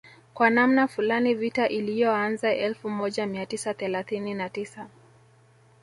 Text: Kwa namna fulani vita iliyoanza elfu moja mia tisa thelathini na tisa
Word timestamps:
Kwa 0.33 0.49
namna 0.49 0.87
fulani 0.87 1.33
vita 1.33 1.67
iliyoanza 1.69 2.55
elfu 2.55 2.89
moja 2.89 3.25
mia 3.25 3.45
tisa 3.45 3.73
thelathini 3.73 4.33
na 4.33 4.49
tisa 4.49 4.89